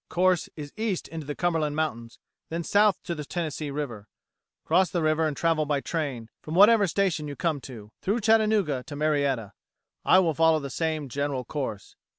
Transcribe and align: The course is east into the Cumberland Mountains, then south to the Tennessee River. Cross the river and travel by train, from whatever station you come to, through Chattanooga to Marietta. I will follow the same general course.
The 0.09 0.15
course 0.15 0.49
is 0.55 0.73
east 0.77 1.07
into 1.09 1.27
the 1.27 1.35
Cumberland 1.35 1.75
Mountains, 1.75 2.17
then 2.49 2.63
south 2.63 3.03
to 3.03 3.13
the 3.13 3.23
Tennessee 3.23 3.69
River. 3.69 4.07
Cross 4.65 4.89
the 4.89 5.03
river 5.03 5.27
and 5.27 5.37
travel 5.37 5.67
by 5.67 5.79
train, 5.79 6.29
from 6.41 6.55
whatever 6.55 6.87
station 6.87 7.27
you 7.27 7.35
come 7.35 7.61
to, 7.61 7.91
through 8.01 8.21
Chattanooga 8.21 8.81
to 8.87 8.95
Marietta. 8.95 9.53
I 10.03 10.17
will 10.17 10.33
follow 10.33 10.59
the 10.59 10.71
same 10.71 11.07
general 11.07 11.45
course. 11.45 11.97